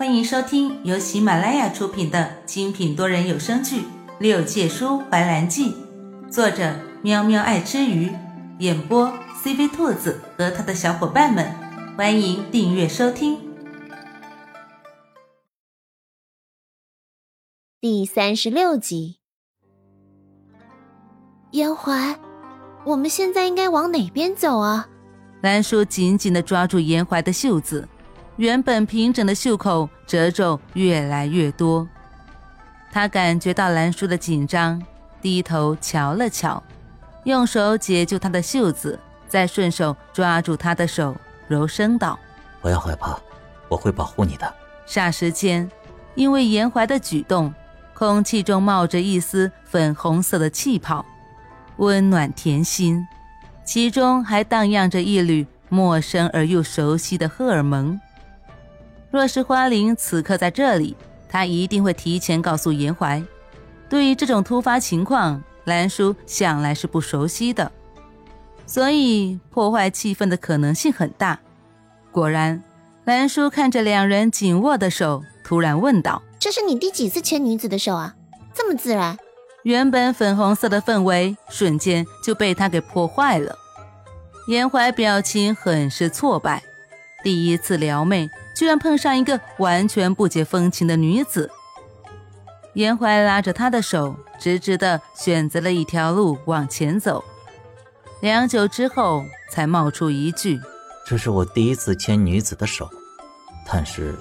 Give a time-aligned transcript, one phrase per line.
[0.00, 3.82] 欢迎收听由喜马拉雅出品的精品多人有声剧
[4.18, 5.74] 《六界书怀兰记》，
[6.30, 8.10] 作者喵喵爱吃鱼，
[8.60, 9.12] 演播
[9.44, 11.54] CV 兔子和他的小伙伴们。
[11.98, 13.38] 欢迎订阅收听。
[17.78, 19.18] 第三十六集，
[21.50, 22.18] 严怀，
[22.86, 24.88] 我们现在应该往哪边走啊？
[25.42, 27.86] 兰叔紧紧的抓住严怀的袖子。
[28.40, 31.86] 原本平整的袖口褶皱越来越多，
[32.90, 34.82] 他感觉到兰叔的紧张，
[35.20, 36.62] 低头瞧了瞧，
[37.24, 38.98] 用手解救他的袖子，
[39.28, 41.14] 再顺手抓住他的手，
[41.48, 42.18] 柔声道
[42.62, 43.14] ：“不要害怕，
[43.68, 44.54] 我会保护你的。”
[44.88, 45.70] 霎时间，
[46.14, 47.52] 因为严怀的举动，
[47.92, 51.04] 空气中冒着一丝粉红色的气泡，
[51.76, 53.06] 温暖甜心，
[53.66, 58.00] 其中还荡漾着一缕陌生而又熟悉的荷尔蒙。
[59.10, 60.96] 若是花灵此刻在这里，
[61.28, 63.22] 他一定会提前告诉严怀。
[63.88, 67.70] 对于这种突发情况，兰叔向来是不熟悉的，
[68.66, 71.38] 所以破坏气氛的可能性很大。
[72.12, 72.62] 果然，
[73.04, 78.14] 兰叔看着两人紧握的手，突然问道：“这是你第几次牵女子的手啊？
[78.54, 79.16] 这么自然？”
[79.64, 83.54] 原本粉红色的氛围瞬间就被他给破坏了。
[84.48, 86.62] 严怀表情很是挫败，
[87.22, 88.30] 第一次撩妹。
[88.52, 91.50] 居然碰上一个完全不解风情的女子。
[92.74, 97.24] 严怀拉着她的手，直直的选择了一条路往前走。
[98.20, 100.60] 良久之后，才冒出一句
[101.08, 102.86] ：“这是我第一次牵女子的手，
[103.66, 104.14] 但是，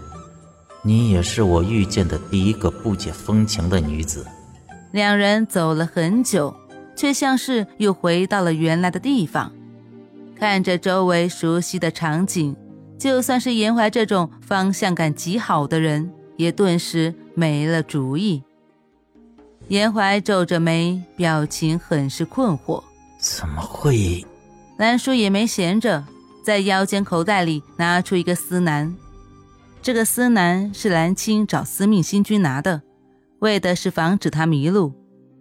[0.84, 4.26] 你也是我遇见的第一个不解风情的女子。”
[4.94, 6.56] 两人走了很久，
[6.96, 9.52] 却像是又回到了原来的地方，
[10.40, 12.56] 看着周围熟悉的场景。
[13.00, 18.44] 就算是严怀这种方向感极好的人，也顿时没了主意。
[19.70, 22.84] 严怀皱着眉，表情很是困惑。
[23.18, 24.26] 怎么会？
[24.78, 26.04] 兰叔也没闲着，
[26.44, 28.94] 在腰间口袋里拿出一个丝楠。
[29.82, 32.82] 这个丝楠是兰青找司命星君拿的，
[33.40, 34.94] 为的是防止他迷路。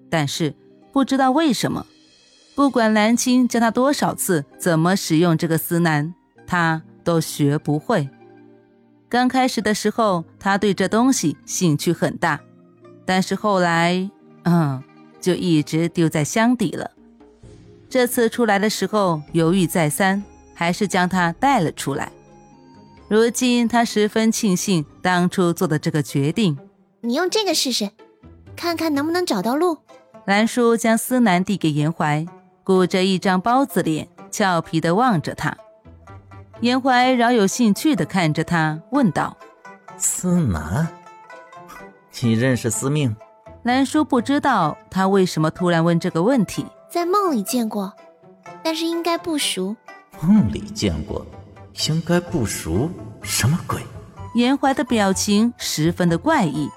[0.09, 0.55] 但是
[0.93, 1.85] 不知道为什么，
[2.55, 6.15] 不管兰青教他多少次怎么使用这个丝楠，
[6.47, 6.83] 他。
[7.05, 8.09] 都学不会。
[9.09, 12.41] 刚开始的时候，他对这东西兴趣很大，
[13.07, 14.11] 但是后来，
[14.45, 14.83] 嗯，
[15.21, 16.91] 就一直丢在箱底了。
[17.89, 20.23] 这次出来的时候犹豫再三，
[20.55, 22.13] 还是将它带了出来。
[23.09, 26.59] 如今他十分庆幸当初做的这个决定。
[27.01, 27.91] 你用这个试试，
[28.55, 29.79] 看看能不能找到路。
[30.27, 32.27] 兰叔将思南递给严怀，
[32.63, 35.57] 鼓着一张包子脸，俏皮地望着他。
[36.61, 39.37] 严怀饶有兴趣地看着他，问道
[39.97, 40.89] ：“司南，
[42.21, 43.15] 你认识司命？”
[43.63, 46.67] 兰叔不知道他为什么突然问这个问题。
[46.91, 47.93] 在梦里见过，
[48.63, 49.77] 但是应该不熟。
[50.21, 51.25] 梦里见过，
[51.89, 52.91] 应该不熟，
[53.23, 53.81] 什么鬼？
[54.35, 56.69] 严怀的表情十分的怪异，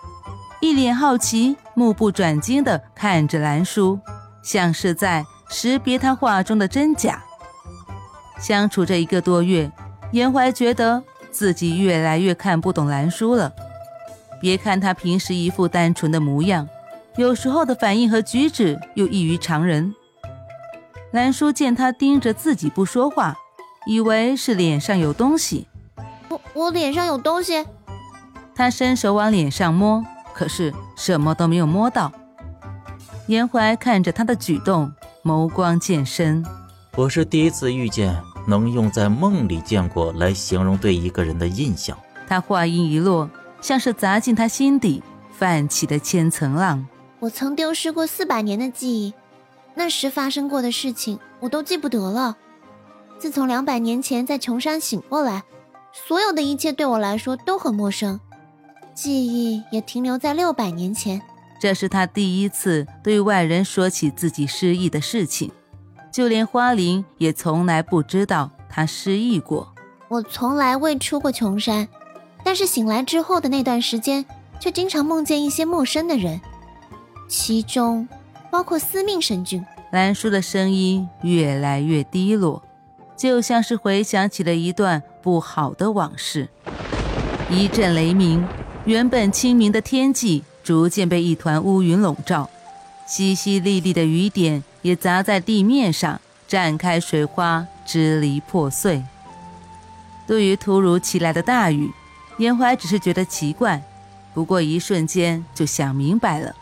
[0.60, 4.00] 一脸好奇，目不转睛地看着兰叔，
[4.44, 7.24] 像是在识别他话中的真假。
[8.42, 9.72] 相处这一个多月，
[10.12, 13.54] 严怀觉得自己越来越看不懂兰叔了。
[14.42, 16.68] 别看他平时一副单纯的模样，
[17.16, 19.94] 有时候的反应和举止又异于常人。
[21.12, 23.38] 兰叔见他盯着自己不说话，
[23.86, 25.68] 以为是脸上有东西。
[26.28, 27.64] 我我脸上有东西。
[28.56, 30.04] 他伸手往脸上摸，
[30.34, 32.12] 可是什么都没有摸到。
[33.28, 34.92] 严怀看着他的举动，
[35.24, 36.44] 眸光渐深。
[36.96, 38.31] 我是第一次遇见。
[38.48, 41.98] 能用在梦里见过来形容对一个人的印象。
[42.28, 43.30] 他话音一落，
[43.62, 46.86] 像是砸进他心底泛起的千层浪。
[47.20, 49.14] 我曾丢失过四百年的记忆，
[49.76, 52.38] 那时发生过的事情我都记不得了。
[53.20, 55.44] 自从两百年前在琼山醒过来，
[55.94, 58.20] 所有的一切对我来说都很陌生，
[58.96, 61.22] 记忆也停留在六百年前。
[61.60, 65.52] 这是他第一次对外人说起自己失忆的事情。
[66.12, 69.74] 就连花灵也从来不知道他失忆过。
[70.10, 71.88] 我从来未出过琼山，
[72.44, 74.26] 但是醒来之后的那段时间，
[74.60, 76.42] 却经常梦见一些陌生的人，
[77.30, 78.08] 其中
[78.52, 79.66] 包括司命神君。
[79.92, 82.62] 兰叔的声音越来越低落，
[83.16, 86.50] 就像是回想起了一段不好的往事。
[87.50, 88.46] 一阵雷鸣，
[88.86, 92.50] 原本清明的天际逐渐被一团乌云笼罩。
[93.08, 96.20] 淅淅沥沥的雨点也砸在地面上，
[96.50, 99.04] 绽开水花，支离破碎。
[100.28, 101.92] 对于突如其来的大雨，
[102.38, 103.82] 严怀只是觉得奇怪，
[104.34, 106.56] 不过一瞬间就想明白了，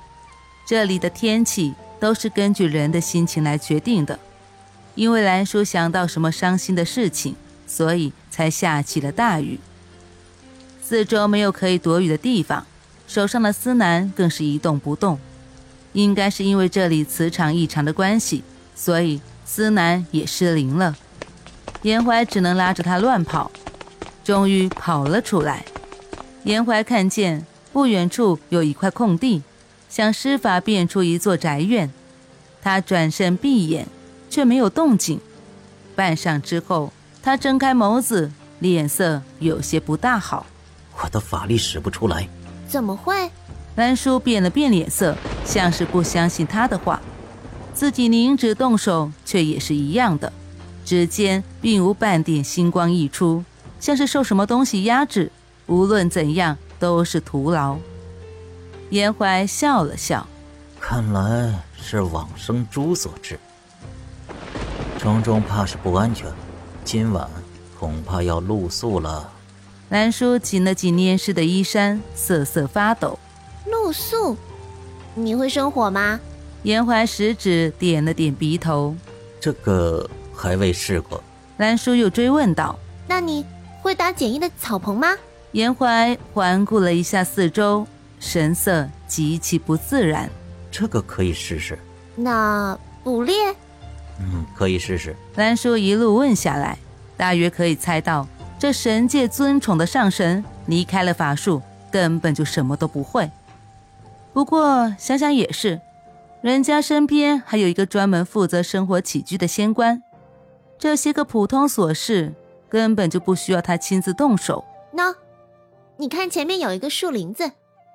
[0.65, 4.19] 这里的天气都是根据人的心情来决定的。
[4.95, 7.35] 因为兰叔想到什么伤心的事情，
[7.67, 9.59] 所以才下起了大雨。
[10.81, 12.65] 四周没有可以躲雨的地方，
[13.07, 15.19] 手上的司南更是一动不动。
[15.93, 18.43] 应该是因为这里磁场异常的关系，
[18.75, 20.95] 所以司南也失灵了。
[21.81, 23.51] 严怀只能拉着他乱跑，
[24.23, 25.65] 终于跑了出来。
[26.43, 29.41] 严怀看见不远处有一块空地，
[29.89, 31.89] 想施法变出一座宅院。
[32.61, 33.87] 他转身闭眼。
[34.29, 35.19] 却没有动静。
[35.95, 40.45] 半晌之后，他睁开眸子，脸色有些不大好。
[41.01, 42.27] 我的法力使不出来。
[42.67, 43.29] 怎么会？
[43.75, 45.17] 兰叔变了变脸色，
[45.49, 47.01] 像是不相信他的话。
[47.73, 50.31] 自己凝指动手，却也是一样的，
[50.85, 53.43] 指尖并无半点星光溢出，
[53.79, 55.31] 像是受什么东西压制。
[55.65, 57.77] 无论怎样，都是徒劳。
[58.91, 60.27] 严怀笑了笑，
[60.79, 63.39] 看来是往生珠所致。
[64.99, 66.27] 城中怕是不安全，
[66.83, 67.27] 今晚
[67.79, 69.31] 恐怕要露宿了。
[69.89, 73.17] 兰叔紧了紧粘湿的衣衫，瑟瑟发抖。
[73.65, 74.37] 露宿？
[75.15, 76.19] 你会生火吗？
[76.63, 78.95] 严怀食指点了点鼻头。
[79.39, 81.23] 这个还未试过。
[81.57, 82.77] 兰叔又追问道
[83.07, 83.45] ：“那你
[83.81, 85.07] 会搭简易的草棚吗？”
[85.53, 87.87] 严怀环顾了一下四周，
[88.19, 90.29] 神色极其不自然。
[90.69, 91.79] 这个可以试试。
[92.15, 93.35] 那捕猎？
[94.19, 95.15] 嗯，可以试试。
[95.35, 96.77] 兰叔一路问下来，
[97.17, 98.27] 大约可以猜到，
[98.59, 103.29] 这神界尊崇的上神离开了法术，根本就什么都不会。
[104.39, 105.81] 不过想想也是，
[106.41, 110.01] 人家身边还有一个专门负责生活起居的仙官，
[110.77, 112.33] 这些个普通琐事
[112.69, 114.63] 根本就不需要他亲自动手。
[114.93, 115.13] 喏，
[115.97, 117.51] 你看前面有一个树林子，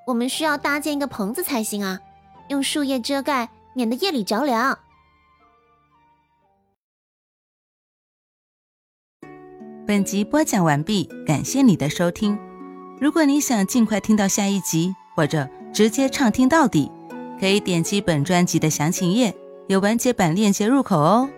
[0.06, 1.98] 我们需要搭建一个棚子才行啊，
[2.48, 4.78] 用树叶遮盖，免得夜里着凉。
[9.86, 12.38] 本集播讲完毕，感谢你的收听。
[13.00, 16.88] 如果你想尽快听到下一集，或者直接畅听到底，
[17.40, 19.34] 可以点击本专辑的详情页，
[19.66, 21.28] 有完结版链接入口哦。